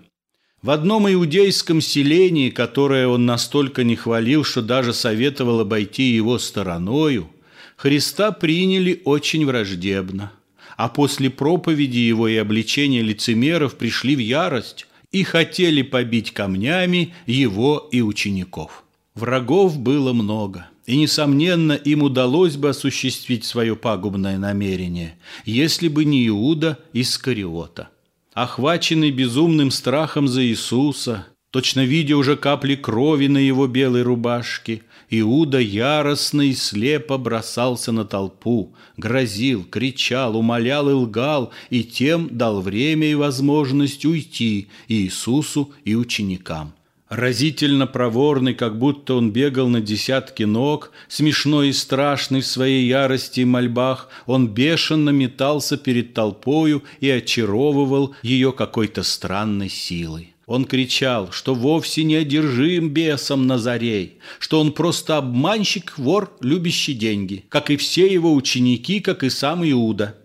В 0.61 0.69
одном 0.69 1.11
иудейском 1.11 1.81
селении, 1.81 2.49
которое 2.49 3.07
он 3.07 3.25
настолько 3.25 3.83
не 3.83 3.95
хвалил, 3.95 4.43
что 4.43 4.61
даже 4.61 4.93
советовал 4.93 5.59
обойти 5.59 6.03
его 6.03 6.37
стороною, 6.37 7.29
Христа 7.75 8.31
приняли 8.31 9.01
очень 9.03 9.45
враждебно, 9.45 10.31
а 10.77 10.87
после 10.87 11.29
проповеди 11.29 11.97
его 11.97 12.27
и 12.27 12.37
обличения 12.37 13.01
лицемеров 13.01 13.75
пришли 13.75 14.15
в 14.15 14.19
ярость 14.19 14.87
и 15.11 15.23
хотели 15.23 15.81
побить 15.81 16.31
камнями 16.31 17.13
его 17.25 17.89
и 17.91 18.01
учеников. 18.01 18.83
Врагов 19.15 19.77
было 19.77 20.13
много, 20.13 20.67
и, 20.85 20.97
несомненно, 20.97 21.73
им 21.73 22.03
удалось 22.03 22.57
бы 22.57 22.69
осуществить 22.69 23.45
свое 23.45 23.75
пагубное 23.75 24.37
намерение, 24.37 25.17
если 25.45 25.87
бы 25.87 26.05
не 26.05 26.27
Иуда 26.27 26.79
Искариота. 26.93 27.89
Охваченный 28.33 29.11
безумным 29.11 29.71
страхом 29.71 30.27
за 30.27 30.43
Иисуса, 30.43 31.27
точно 31.51 31.85
видя 31.85 32.17
уже 32.17 32.35
капли 32.35 32.75
крови 32.75 33.27
на 33.27 33.37
его 33.37 33.67
белой 33.67 34.01
рубашке, 34.01 34.81
Иуда 35.09 35.59
яростно 35.59 36.41
и 36.41 36.53
слепо 36.53 37.19
бросался 37.19 37.91
на 37.91 38.03
толпу, 38.03 38.73
грозил, 38.97 39.63
кричал, 39.63 40.35
умолял 40.35 40.89
и 40.89 40.93
лгал, 40.93 41.51
и 41.69 41.83
тем 41.83 42.27
дал 42.31 42.61
время 42.61 43.07
и 43.07 43.13
возможность 43.13 44.05
уйти 44.05 44.69
Иисусу 44.87 45.71
и 45.85 45.95
ученикам. 45.95 46.73
Разительно 47.15 47.85
проворный, 47.85 48.55
как 48.55 48.79
будто 48.79 49.13
он 49.13 49.29
бегал 49.29 49.67
на 49.67 49.81
десятки 49.81 50.41
ног, 50.41 50.91
смешной 51.07 51.69
и 51.69 51.71
страшный 51.73 52.41
в 52.41 52.47
своей 52.47 52.87
ярости 52.87 53.41
и 53.41 53.45
мольбах, 53.45 54.09
он 54.25 54.47
бешено 54.47 55.11
метался 55.11 55.77
перед 55.77 56.15
толпою 56.15 56.83
и 57.01 57.11
очаровывал 57.11 58.15
ее 58.23 58.51
какой-то 58.51 59.03
странной 59.03 59.69
силой. 59.69 60.33
Он 60.47 60.65
кричал, 60.65 61.31
что 61.31 61.53
вовсе 61.53 62.03
не 62.03 62.15
одержим 62.15 62.89
бесом 62.89 63.45
Назарей, 63.45 64.17
что 64.39 64.59
он 64.59 64.71
просто 64.71 65.17
обманщик, 65.17 65.93
вор, 65.99 66.35
любящий 66.41 66.95
деньги, 66.95 67.45
как 67.49 67.69
и 67.69 67.77
все 67.77 68.11
его 68.11 68.33
ученики, 68.33 68.99
как 69.01 69.23
и 69.23 69.29
сам 69.29 69.63
Иуда. 69.63 70.15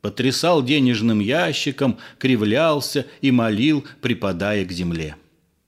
Потрясал 0.00 0.62
денежным 0.62 1.18
ящиком, 1.18 1.98
кривлялся 2.20 3.04
и 3.20 3.32
молил, 3.32 3.84
припадая 4.00 4.64
к 4.64 4.70
земле. 4.70 5.16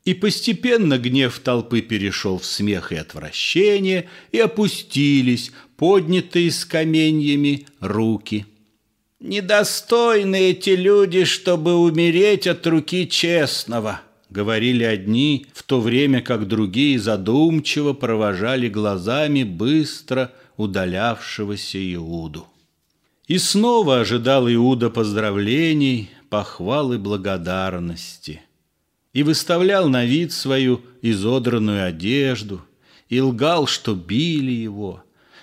И 0.09 0.15
постепенно 0.15 0.97
гнев 0.97 1.39
толпы 1.39 1.83
перешел 1.83 2.39
в 2.39 2.47
смех 2.47 2.93
и 2.93 2.97
отвращение, 2.97 4.09
и 4.33 4.39
опустились, 4.39 5.53
поднятые 5.77 6.51
с 6.51 6.65
каменьями, 6.65 7.67
руки– 7.81 8.47
«Недостойны 9.21 10.51
эти 10.51 10.71
люди, 10.71 11.25
чтобы 11.25 11.75
умереть 11.75 12.47
от 12.47 12.65
руки 12.69 13.09
честного»,— 13.09 14.01
говорили 14.31 14.85
одни, 14.85 15.47
в 15.53 15.65
то 15.65 15.81
время 15.81 16.23
как 16.23 16.47
другие 16.47 17.01
задумчиво 17.01 17.95
провожали 17.95 18.69
глазами 18.69 19.43
быстро 19.43 20.33
удалявшегося 20.57 21.79
Иуду. 21.95 22.47
И 23.27 23.39
снова 23.39 24.01
ожидал 24.01 24.49
Иуда 24.49 24.89
поздравлений, 24.89 26.11
похвалы 26.31 26.97
благодарности. 26.97 28.41
И 29.13 29.23
выставлял 29.23 29.89
на 29.89 30.05
вид 30.05 30.33
свою 30.33 30.83
изодранную 31.03 31.87
одежду, 31.87 32.63
и 33.09 33.21
лгал, 33.21 33.67
что 33.67 33.95
били 33.95 34.53
его. 34.53 35.03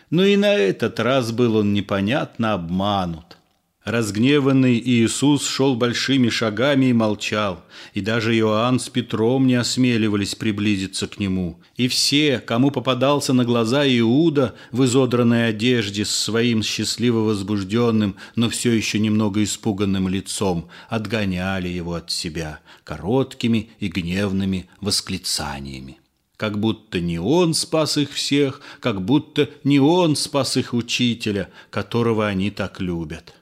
Но 0.10 0.24
и 0.24 0.36
на 0.36 0.54
этот 0.54 1.00
раз 1.00 1.32
был 1.32 1.58
он 1.58 1.74
непонятно 1.74 2.54
обманут. 2.54 3.38
Разгневанный 3.86 4.80
Иисус 4.80 5.48
шел 5.48 5.76
большими 5.76 6.30
шагами 6.30 6.88
и 6.88 6.94
молчал, 6.94 7.64
и 7.94 8.02
даже 8.02 8.36
Иоанн 8.36 8.80
с 8.80 8.90
Петром 8.90 9.46
не 9.46 9.54
осмеливались 9.54 10.34
приблизиться 10.34 11.06
к 11.08 11.20
нему. 11.20 11.60
И 11.78 11.88
все, 11.88 12.40
кому 12.40 12.72
попадался 12.72 13.32
на 13.34 13.46
глаза 13.46 13.86
Иуда 13.86 14.56
в 14.72 14.84
изодранной 14.86 15.50
одежде 15.50 16.04
с 16.04 16.10
своим 16.10 16.64
счастливо 16.64 17.20
возбужденным, 17.20 18.16
но 18.36 18.50
все 18.50 18.72
еще 18.72 18.98
немного 18.98 19.44
испуганным 19.44 20.08
лицом, 20.08 20.68
отгоняли 20.90 21.68
его 21.68 21.94
от 21.94 22.10
себя 22.10 22.62
короткими 22.84 23.70
и 23.80 23.88
гневными 23.90 24.68
восклицаниями. 24.82 26.00
Как 26.38 26.60
будто 26.60 27.00
не 27.00 27.20
он 27.20 27.54
спас 27.54 27.98
их 27.98 28.14
всех, 28.14 28.62
как 28.80 29.06
будто 29.06 29.48
не 29.64 29.80
он 29.80 30.16
спас 30.16 30.58
их 30.58 30.74
учителя, 30.74 31.52
которого 31.70 32.26
они 32.26 32.50
так 32.50 32.82
любят. 32.82 33.36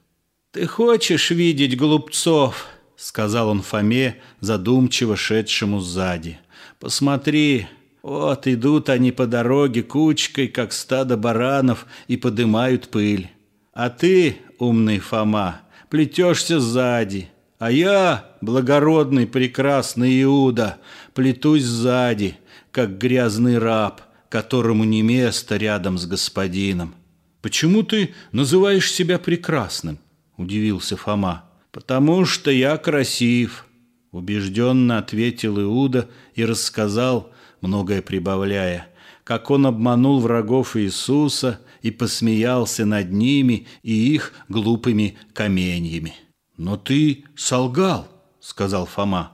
«Ты 0.54 0.68
хочешь 0.68 1.32
видеть 1.32 1.76
голубцов?»— 1.76 2.68
сказал 2.96 3.50
он 3.50 3.64
Фоме, 3.64 4.18
задумчиво 4.40 5.18
шедшему 5.18 5.80
сзади. 5.80 6.38
«Посмотри, 6.80 7.66
вот 8.04 8.46
идут 8.46 8.90
они 8.90 9.12
по 9.12 9.26
дороге 9.26 9.82
кучкой, 9.82 10.48
как 10.48 10.72
стадо 10.72 11.18
баранов, 11.18 11.88
и 12.08 12.18
подымают 12.18 12.90
пыль. 12.90 13.32
А 13.74 13.90
ты, 13.90 14.38
умный 14.60 15.00
Фома, 15.00 15.62
плетешься 15.90 16.60
сзади, 16.60 17.32
а 17.58 17.72
я, 17.72 18.30
благородный 18.40 19.26
прекрасный 19.26 20.22
Иуда, 20.22 20.78
плетусь 21.16 21.64
сзади, 21.64 22.38
как 22.70 23.00
грязный 23.00 23.58
раб, 23.58 24.02
которому 24.30 24.84
не 24.84 25.02
место 25.02 25.58
рядом 25.58 25.98
с 25.98 26.06
господином. 26.06 26.94
Почему 27.42 27.82
ты 27.82 28.14
называешь 28.32 28.92
себя 28.92 29.18
прекрасным?– 29.18 29.98
удивился 30.38 30.98
Фома. 30.98 31.46
«Потому 31.72 32.26
что 32.26 32.52
я 32.52 32.78
красив»,– 32.78 33.66
убежденно 34.12 35.00
ответил 35.00 35.60
Иуда 35.60 36.10
и 36.36 36.46
рассказал, 36.46 37.32
многое 37.62 38.02
прибавляя, 38.02 38.88
как 39.24 39.50
он 39.50 39.66
обманул 39.66 40.20
врагов 40.20 40.78
Иисуса 40.78 41.60
и 41.82 41.90
посмеялся 41.90 42.86
над 42.86 43.12
ними 43.12 43.68
и 43.82 44.14
их 44.14 44.34
глупыми 44.50 45.18
каменьями. 45.34 46.14
«Но 46.58 46.78
ты 46.78 47.26
солгал»,– 47.36 48.08
сказал 48.40 48.86
Фома. 48.86 49.32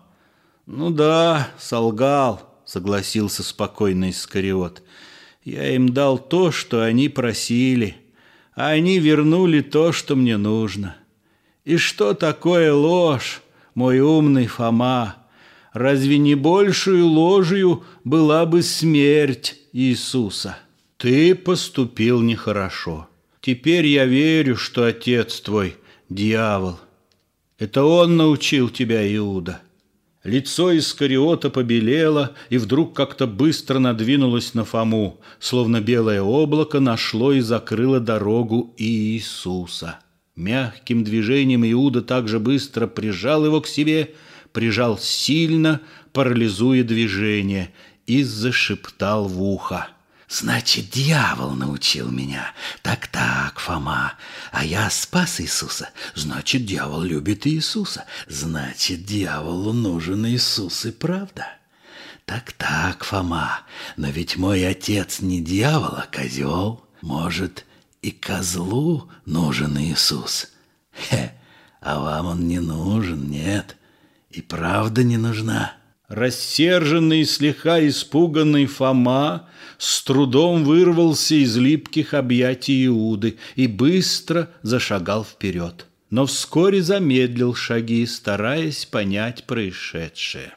«Ну 0.66 0.92
да, 0.92 1.50
солгал»,– 1.58 2.62
согласился 2.66 3.44
спокойно 3.44 4.12
Искариот. 4.12 4.82
«Я 5.44 5.76
им 5.76 5.90
дал 5.90 6.18
то, 6.18 6.52
что 6.52 6.84
они 6.84 7.10
просили» 7.10 7.98
а 8.60 8.72
они 8.72 9.00
вернули 9.00 9.62
то, 9.62 9.94
что 9.94 10.18
мне 10.18 10.36
нужно. 10.36 10.98
И 11.64 11.78
что 11.78 12.14
такое 12.14 12.74
ложь, 12.74 13.42
мой 13.74 14.02
умный 14.02 14.48
Фома? 14.48 15.16
Разве 15.72 16.18
не 16.18 16.36
большую 16.36 17.08
ложью 17.08 17.86
была 18.04 18.46
бы 18.46 18.62
смерть 18.62 19.56
Иисуса? 19.72 20.58
Ты 20.98 21.36
поступил 21.36 22.20
нехорошо. 22.20 23.08
Теперь 23.40 23.88
я 23.88 24.04
верю, 24.04 24.58
что 24.58 24.84
отец 24.84 25.40
твой– 25.40 25.78
дьявол. 26.10 26.82
Это 27.60 27.86
он 27.86 28.18
научил 28.18 28.68
тебя, 28.68 29.08
Иуда. 29.16 29.62
Лицо 30.24 30.78
Искариота 30.78 31.50
побелело 31.50 32.36
и 32.50 32.58
вдруг 32.58 32.94
как-то 32.94 33.26
быстро 33.26 33.80
надвинулось 33.80 34.54
на 34.54 34.66
Фому, 34.66 35.22
словно 35.40 35.80
белое 35.80 36.22
облако 36.22 36.82
нашло 36.82 37.32
и 37.32 37.40
закрыло 37.40 38.02
дорогу 38.02 38.74
Иисуса. 38.78 40.00
Мягким 40.36 41.06
движением 41.06 41.70
Иуда 41.72 42.02
также 42.02 42.40
быстро 42.40 42.88
прижал 42.88 43.46
его 43.46 43.62
к 43.62 43.68
себе, 43.68 44.14
прижал 44.52 44.98
сильно, 44.98 45.82
парализуя 46.12 46.84
движение, 46.84 47.74
и 48.06 48.24
зашептал 48.24 49.28
в 49.28 49.42
ухо. 49.42 49.88
Значит, 50.30 50.92
дьявол 50.92 51.56
научил 51.56 52.12
меня. 52.12 52.54
Так-так, 52.84 53.60
Фома. 53.60 54.14
А 54.52 54.64
я 54.64 54.88
спас 54.92 55.42
Иисуса. 55.42 55.90
Значит, 56.14 56.68
дьявол 56.68 57.02
любит 57.02 57.48
Иисуса. 57.48 58.06
Значит, 58.28 59.06
дьяволу 59.06 59.74
нужен 59.74 60.28
Иисус 60.28 60.86
и 60.86 60.92
правда. 60.92 61.48
Так-так, 62.26 63.04
Фома. 63.06 63.62
Но 63.98 64.10
ведь 64.10 64.38
мой 64.38 64.68
отец 64.68 65.20
не 65.20 65.42
дьявол, 65.42 65.96
а 65.96 66.08
козел. 66.12 66.86
Может, 67.02 67.66
и 68.04 68.12
козлу 68.12 69.10
нужен 69.26 69.80
Иисус. 69.80 70.52
Хе, 70.94 71.34
а 71.82 72.00
вам 72.00 72.28
он 72.28 72.48
не 72.48 72.60
нужен, 72.60 73.32
нет. 73.32 73.78
И 74.30 74.44
правда 74.44 75.04
не 75.04 75.18
нужна. 75.18 75.79
Рассерженный, 76.10 77.24
слегка 77.24 77.88
испуганный 77.88 78.66
Фома 78.66 79.48
с 79.78 80.04
трудом 80.04 80.64
вырвался 80.64 81.36
из 81.36 81.56
липких 81.56 82.16
объятий 82.16 82.88
Иуды 82.88 83.38
и 83.56 83.68
быстро 83.68 84.50
зашагал 84.64 85.24
вперед. 85.24 85.86
Но 86.10 86.26
вскоре 86.26 86.82
замедлил 86.82 87.54
шаги, 87.54 88.08
стараясь 88.08 88.88
понять 88.88 89.44
происшедшее. 89.44 90.56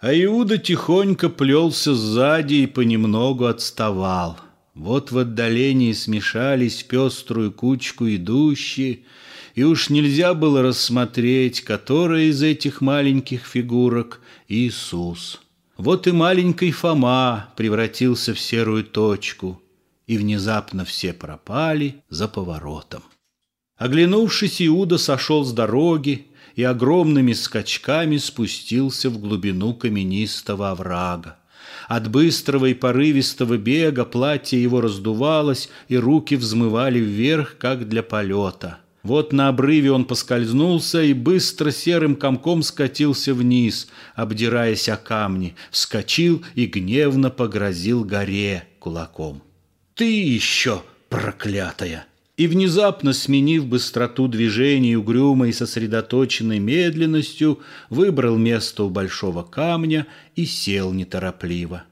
А 0.00 0.14
Иуда 0.14 0.56
тихонько 0.56 1.28
плелся 1.28 1.94
сзади 1.94 2.54
и 2.54 2.66
понемногу 2.66 3.44
отставал. 3.44 4.38
Вот 4.74 5.12
в 5.12 5.18
отдалении 5.18 5.92
смешались 5.92 6.82
пеструю 6.82 7.52
кучку 7.52 8.08
идущие, 8.08 9.00
и 9.54 9.62
уж 9.62 9.88
нельзя 9.88 10.34
было 10.34 10.62
рассмотреть, 10.62 11.60
которая 11.62 12.24
из 12.24 12.42
этих 12.42 12.80
маленьких 12.80 13.46
фигурок 13.46 14.20
Иисус. 14.48 15.40
Вот 15.76 16.06
и 16.06 16.12
маленький 16.12 16.72
Фома 16.72 17.52
превратился 17.56 18.34
в 18.34 18.40
серую 18.40 18.84
точку, 18.84 19.60
и 20.06 20.18
внезапно 20.18 20.84
все 20.84 21.12
пропали 21.12 22.02
за 22.10 22.28
поворотом. 22.28 23.02
Оглянувшись, 23.76 24.60
Иуда 24.62 24.98
сошел 24.98 25.44
с 25.44 25.52
дороги 25.52 26.26
и 26.54 26.62
огромными 26.62 27.32
скачками 27.32 28.18
спустился 28.18 29.10
в 29.10 29.18
глубину 29.18 29.74
каменистого 29.74 30.70
оврага. 30.70 31.38
От 31.88 32.08
быстрого 32.10 32.66
и 32.66 32.74
порывистого 32.74 33.56
бега 33.56 34.04
платье 34.04 34.62
его 34.62 34.80
раздувалось, 34.80 35.68
и 35.88 35.96
руки 35.96 36.36
взмывали 36.36 36.98
вверх, 36.98 37.56
как 37.58 37.88
для 37.88 38.02
полета. 38.02 38.78
Вот 39.04 39.34
на 39.34 39.48
обрыве 39.48 39.92
он 39.92 40.06
поскользнулся 40.06 41.02
и 41.02 41.12
быстро 41.12 41.70
серым 41.70 42.16
комком 42.16 42.62
скатился 42.62 43.34
вниз, 43.34 43.88
обдираясь 44.14 44.88
о 44.88 44.96
камни, 44.96 45.54
вскочил 45.70 46.42
и 46.54 46.64
гневно 46.64 47.28
погрозил 47.28 48.02
горе 48.02 48.64
кулаком. 48.78 49.42
«Ты 49.94 50.10
еще, 50.10 50.82
проклятая!» 51.10 52.06
И 52.38 52.46
внезапно, 52.46 53.12
сменив 53.12 53.66
быстроту 53.66 54.26
движений 54.26 54.96
угрюмой 54.96 55.50
и 55.50 55.52
сосредоточенной 55.52 56.58
медленностью, 56.58 57.60
выбрал 57.90 58.38
место 58.38 58.84
у 58.84 58.90
большого 58.90 59.42
камня 59.42 60.06
и 60.34 60.46
сел 60.46 60.92
неторопливо. 60.92 61.84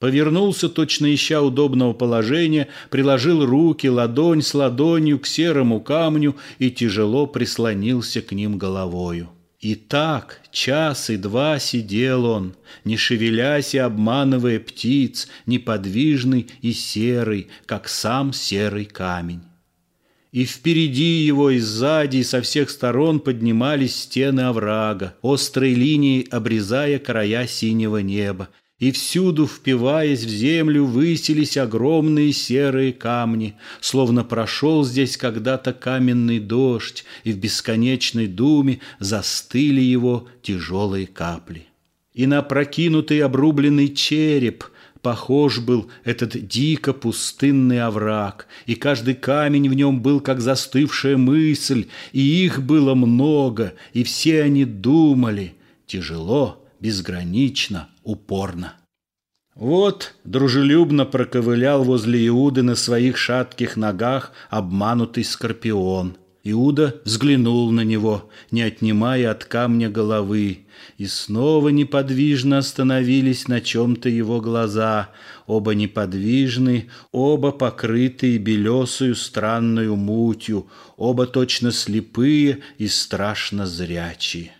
Повернулся, 0.00 0.70
точно 0.70 1.14
ища 1.14 1.42
удобного 1.42 1.92
положения, 1.92 2.68
приложил 2.88 3.44
руки, 3.44 3.86
ладонь 3.86 4.40
с 4.40 4.54
ладонью 4.54 5.18
к 5.18 5.26
серому 5.26 5.80
камню 5.80 6.36
и 6.58 6.70
тяжело 6.70 7.26
прислонился 7.26 8.22
к 8.22 8.32
ним 8.32 8.56
головою. 8.56 9.28
И 9.60 9.74
так 9.74 10.40
час 10.50 11.10
и 11.10 11.18
два 11.18 11.58
сидел 11.58 12.24
он, 12.24 12.54
не 12.82 12.96
шевелясь 12.96 13.74
и 13.74 13.78
обманывая 13.78 14.58
птиц, 14.58 15.28
неподвижный 15.44 16.48
и 16.62 16.72
серый, 16.72 17.48
как 17.66 17.86
сам 17.86 18.32
серый 18.32 18.86
камень. 18.86 19.42
И 20.32 20.46
впереди 20.46 21.26
его, 21.26 21.50
и 21.50 21.58
сзади, 21.58 22.18
и 22.18 22.24
со 22.24 22.40
всех 22.40 22.70
сторон 22.70 23.20
поднимались 23.20 23.96
стены 23.96 24.42
оврага, 24.42 25.14
острой 25.22 25.74
линией 25.74 26.26
обрезая 26.30 26.98
края 26.98 27.46
синего 27.46 27.98
неба, 27.98 28.48
и 28.80 28.92
всюду, 28.92 29.46
впиваясь 29.46 30.24
в 30.24 30.28
землю, 30.28 30.86
высились 30.86 31.56
огромные 31.58 32.32
серые 32.32 32.92
камни, 32.92 33.54
словно 33.80 34.24
прошел 34.24 34.84
здесь 34.84 35.16
когда-то 35.18 35.74
каменный 35.74 36.40
дождь, 36.40 37.04
и 37.22 37.32
в 37.32 37.38
бесконечной 37.38 38.26
думе 38.26 38.80
застыли 38.98 39.82
его 39.82 40.26
тяжелые 40.42 41.06
капли. 41.06 41.66
И 42.14 42.26
на 42.26 42.42
прокинутый 42.42 43.20
обрубленный 43.20 43.94
череп 43.94 44.64
похож 45.02 45.58
был 45.58 45.90
этот 46.04 46.48
дико 46.48 46.94
пустынный 46.94 47.82
овраг, 47.82 48.46
и 48.64 48.74
каждый 48.74 49.14
камень 49.14 49.68
в 49.68 49.74
нем 49.74 50.00
был 50.00 50.20
как 50.20 50.40
застывшая 50.40 51.18
мысль, 51.18 51.86
и 52.12 52.20
их 52.20 52.62
было 52.62 52.94
много, 52.94 53.74
и 53.92 54.04
все 54.04 54.42
они 54.42 54.64
думали 54.64 55.52
тяжело, 55.86 56.66
безгранично, 56.80 57.89
упорно. 58.02 58.74
Вот 59.54 60.14
дружелюбно 60.24 61.04
проковылял 61.04 61.84
возле 61.84 62.26
Иуды 62.28 62.62
на 62.62 62.76
своих 62.76 63.16
шатких 63.16 63.76
ногах 63.76 64.32
обманутый 64.48 65.24
скорпион. 65.24 66.16
Иуда 66.42 67.02
взглянул 67.04 67.70
на 67.70 67.82
него, 67.82 68.30
не 68.50 68.62
отнимая 68.62 69.30
от 69.30 69.44
камня 69.44 69.90
головы, 69.90 70.66
и 70.96 71.06
снова 71.06 71.68
неподвижно 71.68 72.58
остановились 72.58 73.46
на 73.46 73.60
чем-то 73.60 74.08
его 74.08 74.40
глаза, 74.40 75.10
оба 75.46 75.74
неподвижны, 75.74 76.88
оба 77.12 77.52
покрытые 77.52 78.38
белесую 78.38 79.14
странную 79.14 79.96
мутью, 79.96 80.70
оба 80.96 81.26
точно 81.26 81.72
слепые 81.72 82.60
и 82.78 82.88
страшно 82.88 83.66
зрячие. 83.66 84.52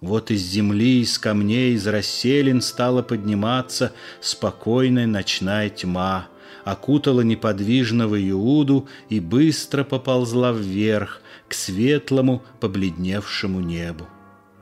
Вот 0.00 0.30
из 0.30 0.42
земли, 0.42 1.00
из 1.00 1.18
камней, 1.18 1.74
из 1.74 1.86
расселин 1.86 2.60
стала 2.60 3.02
подниматься 3.02 3.92
спокойная 4.20 5.06
ночная 5.06 5.70
тьма, 5.70 6.28
окутала 6.64 7.22
неподвижного 7.22 8.16
Иуду 8.30 8.86
и 9.08 9.18
быстро 9.18 9.82
поползла 9.82 10.52
вверх 10.52 11.20
к 11.48 11.54
светлому, 11.54 12.44
побледневшему 12.60 13.60
небу. 13.60 14.06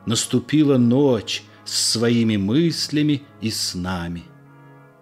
Наступила 0.06 0.78
ночь 0.78 1.42
с 1.66 1.92
своими 1.92 2.36
мыслями 2.36 3.22
и 3.42 3.50
снами. 3.50 4.22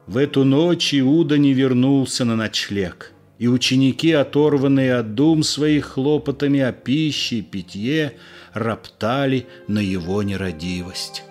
В 0.08 0.16
эту 0.16 0.44
ночь 0.44 0.94
Иуда 0.94 1.38
не 1.38 1.52
вернулся 1.52 2.24
на 2.24 2.34
ночлег– 2.34 3.12
и 3.38 3.48
ученики, 3.48 4.12
оторванные 4.12 4.94
от 4.94 5.14
дум 5.14 5.42
своих 5.42 5.86
хлопотами 5.86 6.60
о 6.60 6.72
пище 6.72 7.36
и 7.36 7.42
питье, 7.42 8.16
роптали 8.54 9.46
на 9.68 9.80
его 9.80 10.22
нерадивость. 10.22 11.24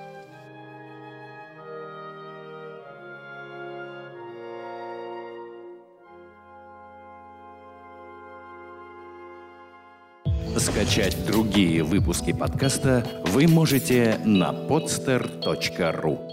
Скачать 10.57 11.25
другие 11.25 11.83
выпуски 11.83 12.31
подкаста 12.31 13.05
вы 13.25 13.47
можете 13.47 14.19
на 14.23 14.51
podster.ru 14.51 16.32